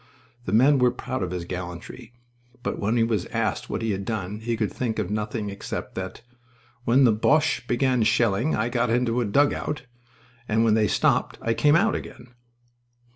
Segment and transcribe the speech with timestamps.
[0.45, 2.11] The men were proud of his gallantry,
[2.63, 5.93] but when he was asked what he had done he could think of nothing except
[5.93, 6.23] that
[6.85, 9.83] "when the Boches began shelling I got into a dugout,
[10.47, 12.29] and when they stopped I came out again."